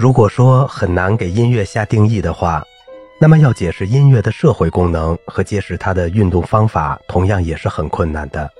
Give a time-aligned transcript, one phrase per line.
[0.00, 2.64] 如果说很难给音乐下定义的话，
[3.20, 8.50] 那么要解释音乐的社会功能和揭示它的运动方法，同样也是很困难的，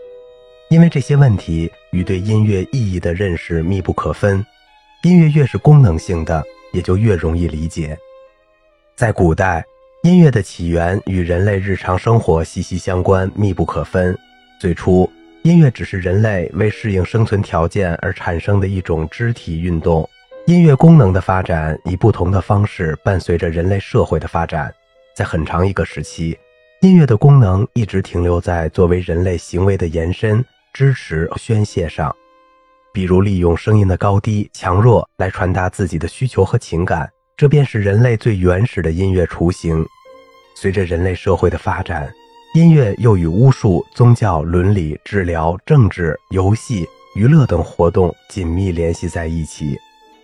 [0.68, 4.44] 因为这些问题与对音乐意义的认识密不可分。
[5.03, 6.44] 音乐越是功能性的，
[6.74, 7.97] 也就越容易理解。
[8.94, 9.65] 在古代，
[10.02, 14.15] 音乐的起源与人类日常生活息息相关、密不可分。
[14.61, 15.11] 最初，
[15.43, 20.07] 音乐只是人类为适应生存条件而产生的一种肢体运动。
[20.47, 24.73] 音乐功能的发展以不同的方式伴随着人类社会的发展。
[25.15, 26.37] 在很长一个时期，
[26.81, 32.15] 音乐的功能一直停留在作为人类行为的延伸、支持、宣泄上。
[32.93, 39.84] 比如利用声音的高低、强弱来传达自己的需求和情感，这便是人类最原始的音乐雏形。
[40.57, 42.11] 随着人类社会的发展，
[42.55, 49.79] 音乐又与巫术、宗教、伦理、治疗、政治、游戏、娱乐等活动紧密联系在一起，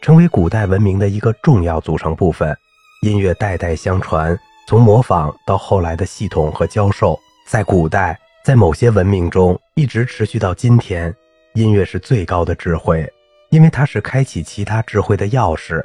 [0.06, 2.56] 成为古代文明的一个重要组成部分。
[3.02, 7.18] 音乐代代相传，从模仿到后来的系统和教授，
[7.48, 11.12] 在古代，在某些文明中一直持续到今天。
[11.54, 13.04] 音乐是最高的智慧，
[13.50, 15.84] 因为它是开启其他智慧的钥匙。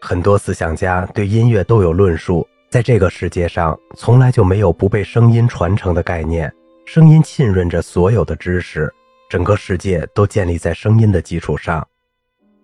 [0.00, 2.44] 很多思想家对音乐都有论述。
[2.70, 6.52] 在这个世界上，从来就没有不被声音传承的概念。
[6.86, 8.92] 声音浸润着所有的知识，
[9.28, 11.86] 整个世界都建立在声音的基础上。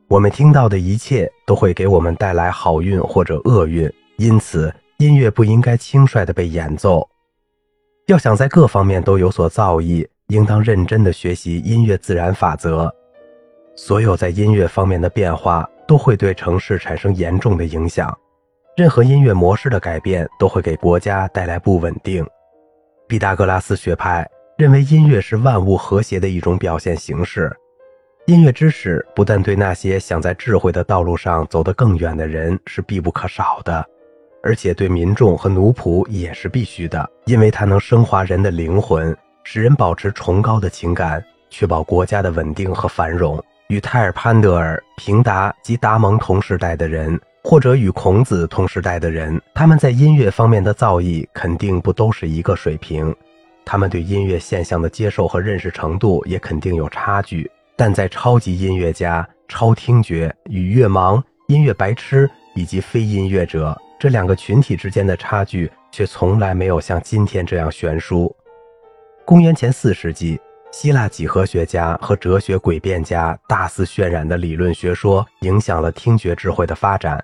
[0.08, 7.08] 我们听到的一切都会给我们带来好运或者厄运，因此音乐不应该轻率地被演奏。
[8.06, 10.06] 要想在各方面都有所造诣。
[10.28, 12.92] 应当认真地学习音乐自然法则。
[13.76, 18.12] 所有在音乐方面的变化都会对城市产生严重的影响。
[18.76, 22.26] 任何音乐模式的改变都会给国家带来不稳定。
[23.06, 27.54] 毕达哥拉斯学派认为音乐是万物和谐的一种表现形式。
[28.26, 33.86] 音乐知识不但对那些想在智慧的道路上走得更远的人是必不可少的，
[34.42, 39.16] 而且对民众和奴仆也是必须的，因为它能升华人的灵魂。
[39.44, 43.40] 使人保持崇高的情感，确保国家的稳定和繁荣。
[43.68, 53.14] 与泰尔潘德尔、平达及达蒙同时代的人，或者与孔子同时代的人，他们在音乐方面的造诣肯定不都是一个水平。
[53.64, 57.48] 他们对音乐现象的接受和认识程度也肯定有差距。
[57.76, 68.34] 但在超级音乐家、超听觉与乐盲、音乐白痴以及非音乐者这两个群体之间的差距，却从来没有像今天这样悬殊。
[69.24, 70.40] 公元前四世纪，
[70.72, 77.22] 希腊几何学家和哲学诡辩家大肆渲染的理论学说影响了听觉智慧的发展。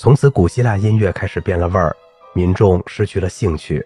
[0.00, 1.94] 从此，古希腊音乐开始变了味儿，
[2.34, 3.84] 民众失去了兴趣。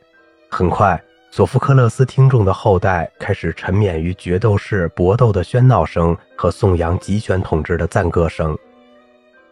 [0.48, 0.98] 很快，
[1.36, 8.56] 索福克勒斯听众的后代开始沉湎于决斗士搏斗的喧闹声和颂扬集权统治的赞歌声。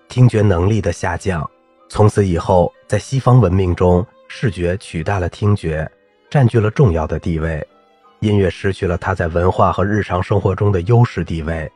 [0.08, 1.46] 听觉能力的下降，
[1.90, 5.86] 从此以后，在西方文明中，视觉取代了听觉，
[6.30, 7.62] 占据了重要的地位。
[8.20, 11.70] 音乐失去了它在文化和日常生活中的优势地位，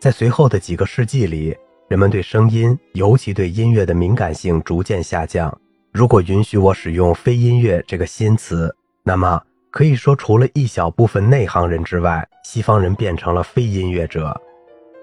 [0.00, 1.54] 在随后的几个世纪里，
[1.88, 5.54] 人们对声音，尤其对音乐的敏感性逐渐下降。
[5.92, 8.74] 如果允许我使用“非音乐”这个新词，
[9.04, 14.40] 那么可以说，除了一小部分内行人之外，西方人变成了非音乐者。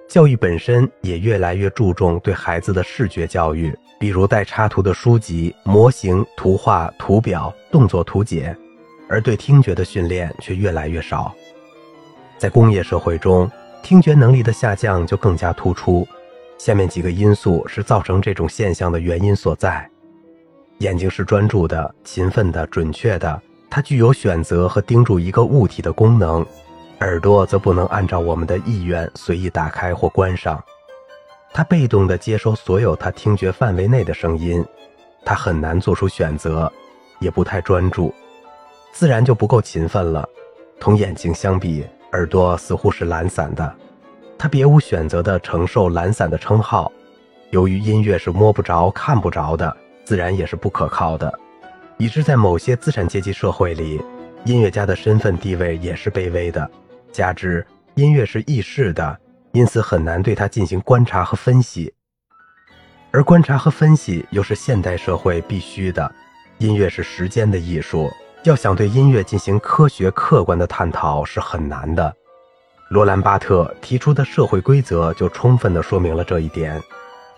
[0.08, 8.56] 教育本身也越来越注重对孩子的视觉教育，比如带插图的书籍、模型、图画、图表、动作图解。
[9.08, 11.34] 而对听觉的训练却越来越少，
[12.38, 13.50] 在工业社会中，
[13.82, 16.08] 听觉能力的下降就更加突出。
[16.60, 19.90] 下面几个因素是造成这种现象的原因所在：
[20.78, 26.44] 眼睛是专注的、勤奋的、准确的，它具有选择和盯住一个物体的功能；
[27.02, 30.62] 耳朵则不能按照我们的意愿随意打开或关上，
[31.54, 34.66] 它被动地接收所有它听觉范围内的声音，
[35.24, 36.72] 它很难做出选择，
[37.20, 38.14] 也不太专注。
[38.92, 40.28] 自然就不够勤奋了。
[40.80, 43.72] 同眼睛相比，耳朵似乎是懒散的，
[44.38, 46.92] 它别无选择地承受懒散的称号。
[47.52, 51.38] 由于音乐是摸不着、看不着的，自然也是不可靠的，
[52.02, 54.02] 以致在某些资产阶级社会里，
[54.46, 56.70] 音乐家的身份地位也是卑微的。
[57.12, 57.66] 加之
[57.96, 59.20] 音乐是易逝的，
[59.52, 61.94] 因此很难对它进行观察和分析，
[63.12, 66.10] 而观察和分析又是现代社会必须的。
[66.60, 68.10] 音乐是时间的艺术。
[68.44, 72.16] 要想对音乐进行科学客观的探讨是很难的。
[72.92, 76.82] 罗兰·巴特提出的社会规则就充分地说明了这一点。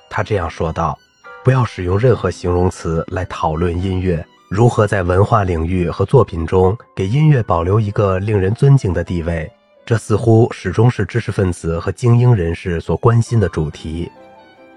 [0.07, 0.95] 他这样说道
[1.43, 4.23] ：“不要使用任何形容词来讨论音乐。
[4.51, 9.50] 如何在文化领域和作品中给音乐保留一个令人尊敬的地位，
[9.86, 14.12] 这似乎始终是知识分子和精英人士所关心的主题。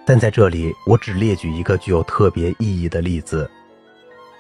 [0.06, 3.50] 但在这里，我只列举一个具有特别意义的例子。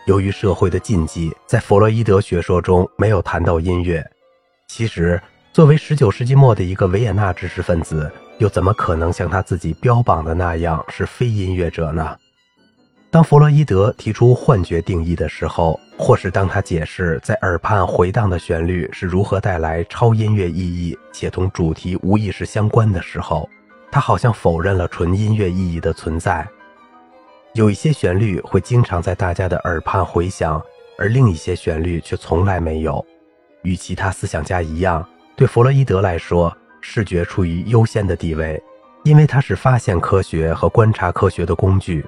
[0.06, 4.08] 由于社会的禁忌，在弗洛伊德学说中没有谈到音乐。
[4.68, 5.20] 其实，
[5.52, 8.08] 作为19世纪末的一个维也纳知识分子，
[8.38, 12.16] 又怎么可能像他自己标榜的那样是非音乐者呢？
[13.14, 23.48] 当弗洛伊德提出幻觉定义的时候，或是当他解释在耳畔回荡的旋律是如何带来超音乐意义且同主题无意识相关的时候，
[23.88, 26.44] 他好像否认了纯音乐意义的存在。
[27.52, 30.60] 有一些旋律会经常在大家的耳畔回响，
[30.98, 33.06] 而另一些旋律却从来没有。
[33.62, 38.60] 与其他思想家一样，对弗洛伊德来说，视觉处于优先的地位，
[39.04, 42.04] 因为它是发现科学和观察科学的工具。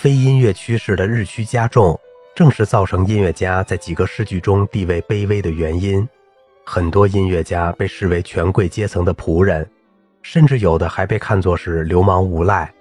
[0.00, 2.00] 非音乐趋势的日趋加重，
[2.34, 6.08] 正是造成音乐家在几个世纪中地位卑微的原因。
[6.64, 9.70] 很多音乐家被视为权贵阶层的仆人，
[10.22, 12.72] 甚至有的还被看作是流氓无赖。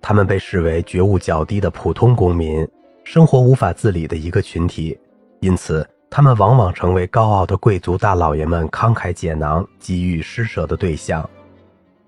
[0.00, 2.64] 他们被视为觉悟较低的普通公民，
[3.02, 4.96] 生活无法自理的一个群体，
[5.40, 11.28] 因此他们往往成为高傲的贵族大老爷们慷慨解囊、给予施舍的对象。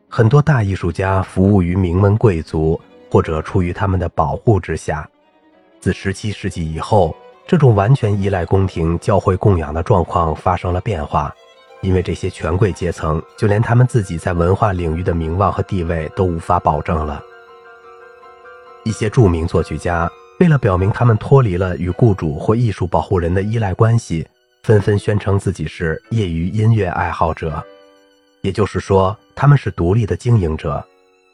[0.09, 2.81] 很多大艺术家服务于名门贵族，
[3.13, 5.07] 或者处于他们的保护之下。
[5.79, 7.15] 自17世纪以后，
[7.47, 11.31] 这种完全依赖宫廷教会供养的状况发生了变化，
[11.83, 17.23] 因为这些权贵阶层就连他们自己在文化领域的名望和地位都无法保证了。
[18.83, 20.11] 一些著名作曲家
[20.41, 24.27] 为了表明他们脱离了与雇主或艺术保护人的依赖关系，
[24.63, 27.63] 纷纷宣称自己是业余音乐爱好者，
[28.41, 30.83] 也就是说，他们是独立的经营者。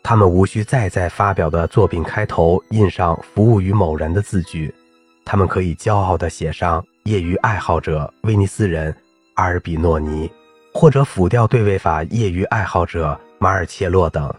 [0.09, 4.75] 他们无需再在发表的作品开头印上“服务于某人”的字句，
[5.23, 8.97] 他们可以骄傲地写上“业余爱好者威尼斯人
[9.35, 10.27] 阿尔比诺尼”
[10.73, 14.35] 或者辅调对位法“业余爱好者马尔切洛”等。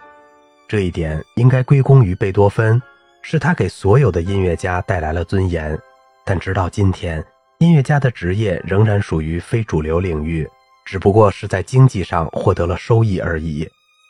[0.67, 2.81] 这一点应该归功于贝多芬。
[3.21, 5.77] 是他给所有的音乐家带来了尊严，
[6.25, 7.23] 但直到今天，
[7.59, 10.49] 音乐家的职业仍然属于非主流领域，
[10.83, 13.69] 只不过是在经济上获得了收益而已。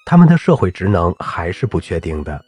[0.09, 2.43] 他们的社会职能还是不确定的。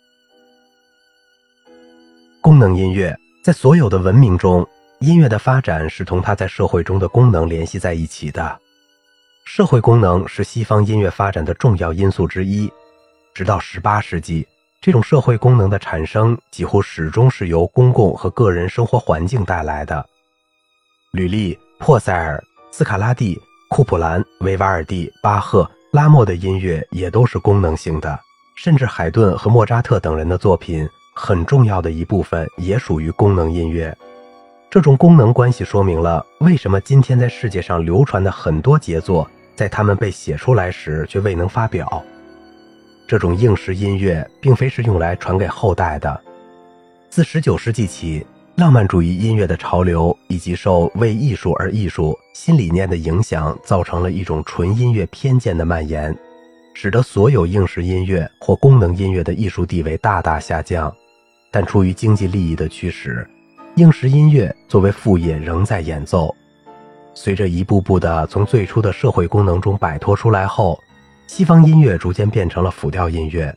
[2.42, 4.68] 功能音乐在所有的文明中，
[4.98, 8.60] 音乐的发展是同它在社会中的功能联系在一起的。
[9.46, 12.68] 社会功能是西方音乐发展的重要因素之一，
[13.32, 14.48] 直到18世纪。
[14.82, 20.04] 这种社会功能的产生几乎始终是由公共和个人生活环境带来的。
[21.12, 28.18] 吕利、珀塞尔、斯卡拉蒂、库普兰、维瓦尔第、巴赫、拉莫的音乐也都是功能性的，
[28.56, 33.96] 甚至海顿和莫扎特等人的作品，很重要的一部分也属于功能音乐。
[34.70, 42.02] 这种功能关系说明了为什么今天在世界上流传的很多杰作，在他们被写出来时却未能发表。
[43.06, 46.22] 这种应试音乐并非是用来传给后代的。
[47.10, 48.26] 自19世纪起，
[48.56, 56.16] 浪漫主义音乐的潮流以及受“为艺术而艺术”新理念的影响，造成了一种纯音乐偏见的蔓延，
[56.74, 60.94] 使得所有应试音乐或功能音乐的艺术地位大大下降。
[61.50, 63.28] 但出于经济利益的驱使，
[63.76, 66.34] 应试音乐作为副业仍在演奏。
[67.14, 70.80] 随着一步步的从最初的社会功能中摆脱出来后，
[71.26, 73.54] 西方音乐逐渐变成了辅调音乐，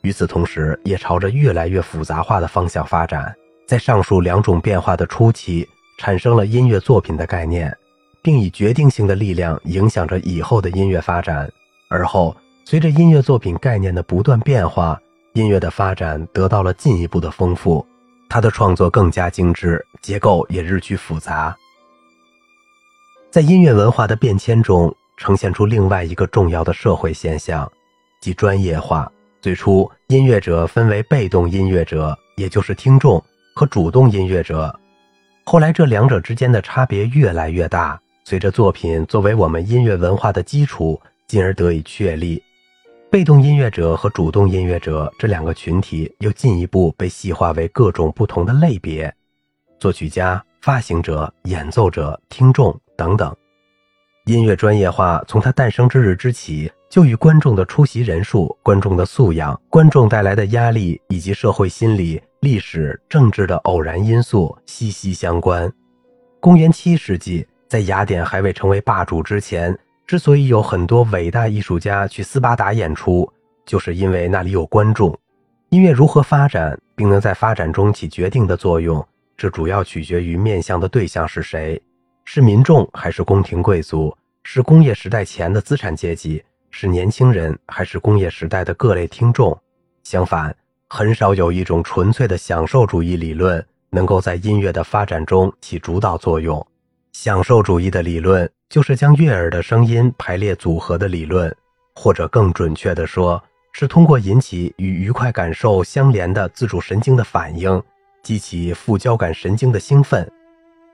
[0.00, 3.34] 与此同时，也朝着越来越复杂化的方向发展。
[3.66, 5.68] 在上述两种变化的初期，
[5.98, 7.76] 产生了音乐作品的概念，
[8.22, 11.50] 并以决定性的力量影响着以后的音乐发展。
[11.88, 15.00] 而后，随着音乐作品概念的不断变化，
[15.34, 17.84] 音乐的发展得到了进一步的丰富，
[18.28, 21.56] 它的创作更加精致，结构也日趋复杂。
[23.30, 24.94] 在音乐文化的变迁中。
[25.18, 27.66] 呈现出另外一个重要的社会现象，
[28.20, 29.10] 即专业化。
[29.40, 33.24] 最初，音乐者分为被动音乐者，也就是听众，
[33.56, 34.78] 和主动音乐者。
[35.42, 37.98] 后来，这两者之间的差别越来越大。
[38.22, 42.42] 随着作品作为我们音乐文化的基础，进而得以确立，
[43.10, 49.10] 被动音乐者和主动音乐者这两个群体又进一步被细化为各种不同的类别：
[49.78, 53.34] 作曲家、发行者、演奏者、听众等等。
[54.26, 65.72] 音乐专业化从它诞生之日之起，就与观众的出席人数、观众的素养、观众带来的压力以及社会心理、历史、政治的偶然因素息息相关。
[66.40, 69.76] 公元七世纪，在雅典还未成为霸主之前，
[70.06, 73.28] 之所以有很多伟大艺术家去斯巴达演出，
[73.64, 75.18] 就是因为那里有观众。
[75.70, 79.04] 音乐如何发展，并能在发展中起决定的作用，
[79.36, 81.80] 这主要取决于面向的对象是谁。
[82.24, 84.16] 是民众还是宫廷贵族？
[84.44, 86.42] 是工业时代前的资产阶级？
[86.70, 89.58] 是年轻人还是工业时代的各类听众？
[90.04, 90.54] 相反，
[90.88, 96.64] 很少有一种纯粹的享受主义理论能够在音乐的发展中起主导作用。
[97.12, 101.54] 享受主义的理论就是将悦耳的声音排列组合的理论，
[101.94, 107.82] 或者更准确地说，是通过引起与愉快感受相连的自主神经的反应，
[108.22, 110.30] 激起副交感神经的兴奋。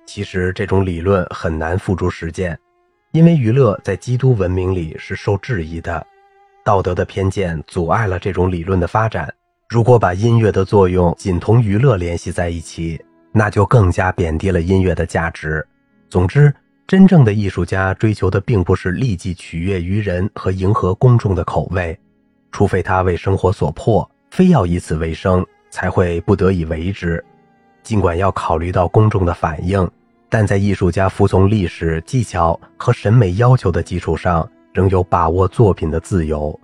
[0.07, 2.59] 其实这种理论很难付诸实践，
[3.13, 6.07] 因为娱乐在基督文明里是受质疑的，
[6.65, 9.33] 道德的偏见阻碍了这种理论的发展。
[9.73, 13.03] 如果把音乐的作用仅同娱乐联系在一起，
[13.33, 15.67] 那就更加贬低了音乐的价值。
[16.11, 16.55] 总之，
[16.87, 21.99] 真正的艺术家追求的并不是立即取悦于人和迎合公众的口味，
[22.51, 27.25] 除非他为生活所迫，非要以此为生，才会不得已为之。
[27.83, 29.91] 尽管要考虑到公众的反应，
[30.29, 36.61] 但在艺术家服从历史、技巧和审美要求的基础上，仍有把握作品的自由。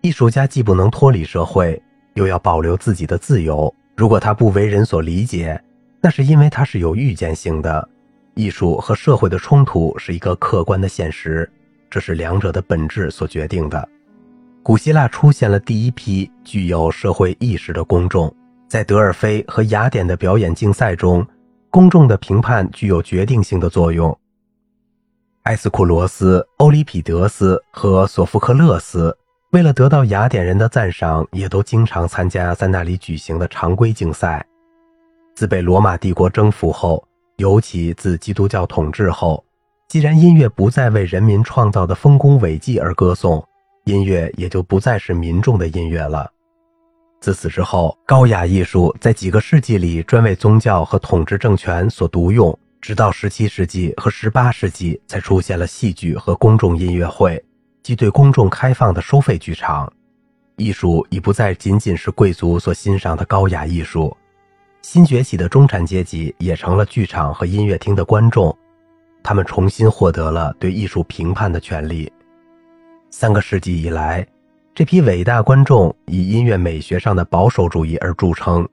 [0.00, 1.82] 艺术家既不能脱离社会，
[2.16, 3.72] 又要保留自己的自由。
[3.96, 5.58] 如果他不为人所理解，
[6.02, 7.88] 那是因为他是有预见性的。
[8.34, 11.50] 艺术和社会的冲突是一个客观的现实，
[11.88, 13.88] 这是两者的本质所决定的。
[14.62, 18.30] 古希腊出现了第一批具有社会意识的公众，
[18.68, 21.26] 在德尔菲和雅典的表演竞赛中，
[21.70, 24.14] 公众的评判具有决定性的作用。
[25.44, 29.16] 埃斯库罗斯、欧里庇得斯和索福克勒斯
[29.52, 34.44] 为了得到雅典人的赞赏，也都经常参加在那里举行的常规竞赛。
[35.34, 37.06] 自被罗马帝国征服后。
[37.38, 39.44] 尤其自基督教统治后，
[39.88, 43.46] 既然音乐不再为人民创造的丰功伟绩而歌颂，
[43.84, 46.32] 音乐也就不再是民众的音乐了。
[47.20, 57.44] 自此之后，高雅艺术在几个世纪里专为宗教和统治政权所独用，直到17世纪和18世纪才出现了戏剧和公众音乐会，
[57.86, 59.88] 即对公众开放的收费剧场。
[60.56, 64.16] 艺术已不再仅仅是贵族所欣赏的高雅艺术。
[64.82, 68.52] 新崛起的中产阶级也成了剧场和音乐厅的观众，
[69.22, 72.12] 他们重新获得了对艺术评判的权利。
[73.08, 74.26] 三个世纪以来，
[74.74, 78.68] 这批伟大观众以音乐美学上的保守主义而著称，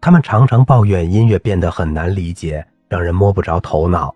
[0.00, 4.12] 他们常常抱怨音乐变得很难理解，让人摸不着头脑。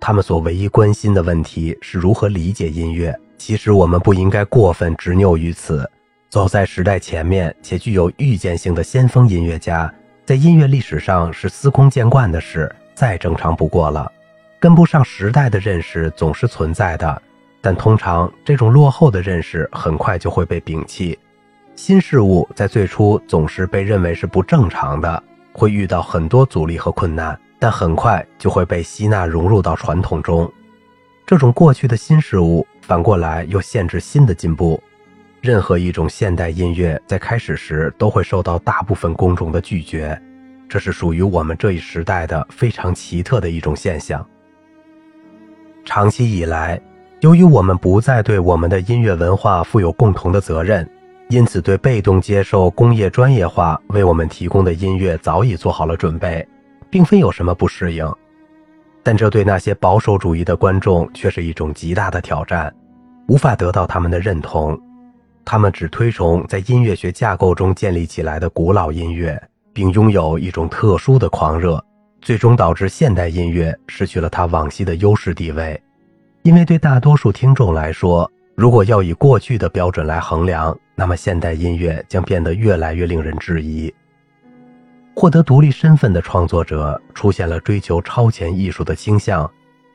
[0.00, 3.16] 他们所唯一关心的问题是如何理解音乐。
[3.46, 5.86] 其实我们不应该过分执拗于此。
[6.30, 9.92] 走在时代前面且具有预见性的先锋音乐家。
[10.24, 14.10] 在音乐历史上是司空见惯的事，再正常不过了。
[14.58, 17.20] 跟不上时代的认识总是存在的，
[17.60, 21.18] 但通常这种落后的认识很快就会被摒弃。
[21.76, 25.22] 新事物在最初总是被认为是不正常的，
[25.52, 30.50] 会遇到很多阻力和困难，但很快就会被吸纳融入到传统中。
[31.26, 34.82] 这种过去的新事物反过来又限制新的进步。
[35.40, 40.20] 任何一种现代音乐在开始时都会受到大部分公众的拒绝，
[40.68, 44.26] 这是属于我们这一时代的非常奇特的一种现象。
[45.84, 46.80] 长期以来，
[47.20, 50.88] 由于我们不再对我们的音乐文化负有共同的责任，
[51.28, 56.46] 因此对被动接受工业专业化为我们提供的音乐早已做好了准备，
[56.90, 58.10] 并非有什么不适应。
[59.04, 62.74] 但这对那些保守主义的观众却是一种极大的挑战，
[63.28, 64.76] 无法得到他们的认同。
[65.44, 69.40] 他们只推崇在音乐学架构中建立起来的古老音乐，
[69.74, 71.84] 并拥有一种特殊的狂热，
[72.22, 75.78] 最终导致现代音乐失去了它往昔的优势地位。
[76.42, 83.92] 因为对大多数听众来说，如果要以过去的标准来衡量，那么现代音乐将变得越来越令人质疑。
[85.14, 89.50] 获得独立身份的创作者出现了追求超前艺术的倾向，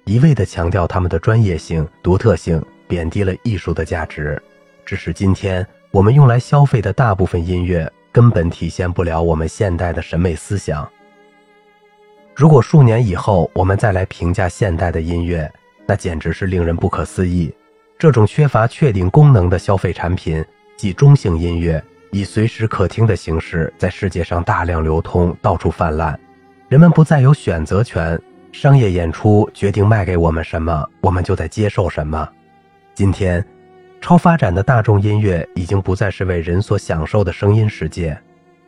[0.06, 4.42] 一味地强调他们的专业性、独特性，贬低了艺术的价值。
[4.86, 10.90] 只是今天我们用来消费的大部分音乐根本体现不了我们现代的审美思想。
[12.34, 15.52] 如果数年以后我们再来评价现代的音乐，
[15.86, 17.54] 那简直是令人不可思议。
[17.98, 20.44] 这种缺乏确定功能的消费产品，
[20.78, 26.20] 即中性音乐，以随时可听的形式在世界上大量流通，到处泛滥。
[26.68, 28.20] 人们不再有选择权，
[28.51, 32.28] 商业演出决定卖给我们什么，我们就得接受什么。
[32.94, 33.46] 今天。
[34.01, 38.18] 超发展的大众音乐已经不再是为人所享受的声音世界，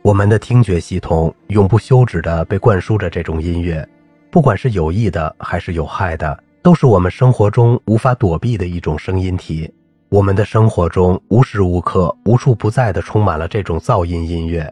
[0.02, 3.82] 我们的听觉系统永不休止地被灌输着这种音乐，
[4.30, 9.72] 不管是有益的还是有害的，都是我们生活中无法躲避的一种声音体。
[10.12, 14.70] 我们的生活中无时无刻、无处不在地充满了这种噪音音乐。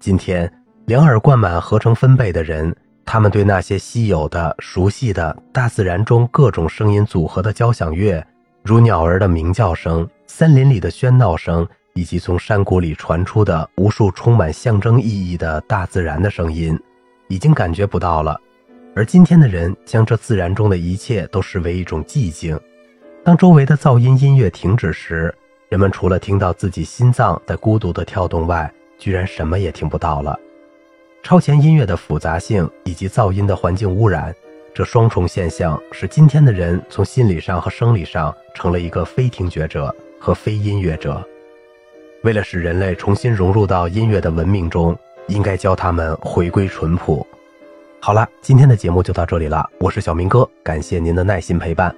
[0.00, 0.52] 今天，
[0.86, 8.20] 两耳灌满合成分贝的人，他们对那些稀有的、熟悉的大自然中各种声音组合的交响乐。
[8.64, 16.76] 如鸟儿的鸣叫声、森林里的喧闹声、以及从山谷里传出的无数充满象征意义的大自然的声音，
[17.28, 18.36] 已经感觉不到了。
[18.96, 22.58] 而今天的人将这自然中的一切都视为一种寂静。
[23.22, 25.32] 当周围的噪音音乐停止时，
[25.68, 30.38] 人们除了听到自己心脏在孤独的跳动外，居然什么也听不到了。
[31.22, 34.34] 超前音乐的复杂性以及噪音的环境污染，
[34.72, 41.22] 这双重现象使今天的人从心理上和生理上成了一个非听觉者和非音乐者。
[42.22, 44.96] 为了使人类重新融入到音乐的文明中，
[45.28, 47.26] 应该教他们回归淳朴。
[48.00, 51.94] 好了，今天的节目就到这里了，我是小明哥，感谢您的耐心陪伴。